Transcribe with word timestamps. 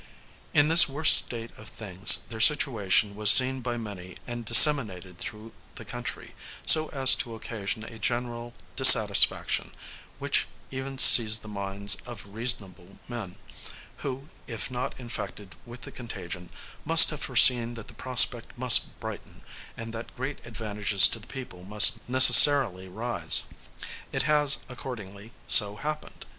In 0.51 0.67
this 0.67 0.89
worst 0.89 1.15
state 1.15 1.51
of 1.59 1.67
things, 1.69 2.21
their 2.29 2.39
situation 2.39 3.15
was 3.15 3.29
seen 3.29 3.61
by 3.61 3.77
many 3.77 4.17
and 4.25 4.43
disseminated 4.43 5.19
through 5.19 5.53
the 5.75 5.85
country, 5.85 6.33
so 6.65 6.87
as 6.87 7.13
to 7.17 7.35
occasion 7.35 7.83
a 7.83 7.99
general 7.99 8.55
dissatisfaction, 8.75 9.71
which 10.17 10.47
even 10.71 10.97
seized 10.97 11.43
the 11.43 11.47
minds 11.47 11.97
of 12.07 12.25
reasonable 12.33 12.97
men, 13.07 13.35
who, 13.97 14.27
if 14.47 14.71
not 14.71 14.99
infected 14.99 15.53
with 15.67 15.81
the 15.81 15.91
contagion, 15.91 16.49
must 16.83 17.11
have 17.11 17.21
foreseen 17.21 17.75
that 17.75 17.85
the 17.87 17.93
prospect 17.93 18.57
must 18.57 18.99
brighten, 18.99 19.41
and 19.77 19.93
that 19.93 20.15
great 20.17 20.43
advantages 20.47 21.07
to 21.09 21.19
the 21.19 21.27
people 21.27 21.63
must 21.63 21.99
necessarily 22.09 22.87
arise. 22.87 23.43
It 24.11 24.23
has, 24.23 24.57
accordingly, 24.67 25.31
so 25.47 25.75
happened. 25.75 26.25